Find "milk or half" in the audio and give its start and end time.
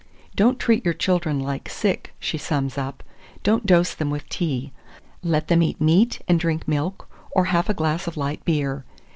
6.67-7.69